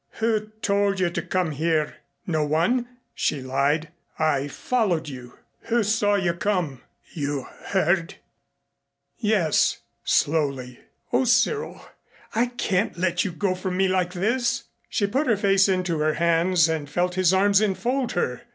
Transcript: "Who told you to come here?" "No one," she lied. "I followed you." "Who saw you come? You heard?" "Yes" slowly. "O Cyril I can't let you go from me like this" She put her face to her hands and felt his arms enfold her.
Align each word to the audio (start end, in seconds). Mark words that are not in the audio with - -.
"Who 0.13 0.47
told 0.63 0.99
you 0.99 1.11
to 1.11 1.21
come 1.21 1.51
here?" 1.51 1.97
"No 2.25 2.43
one," 2.43 2.87
she 3.13 3.39
lied. 3.39 3.89
"I 4.17 4.47
followed 4.47 5.07
you." 5.07 5.37
"Who 5.65 5.83
saw 5.83 6.15
you 6.15 6.33
come? 6.33 6.81
You 7.13 7.45
heard?" 7.67 8.15
"Yes" 9.19 9.77
slowly. 10.03 10.79
"O 11.13 11.23
Cyril 11.25 11.81
I 12.33 12.47
can't 12.47 12.97
let 12.97 13.23
you 13.23 13.31
go 13.31 13.53
from 13.53 13.77
me 13.77 13.87
like 13.87 14.13
this" 14.13 14.63
She 14.89 15.05
put 15.05 15.27
her 15.27 15.37
face 15.37 15.67
to 15.67 15.83
her 15.99 16.13
hands 16.15 16.67
and 16.67 16.89
felt 16.89 17.13
his 17.13 17.31
arms 17.31 17.61
enfold 17.61 18.13
her. 18.13 18.41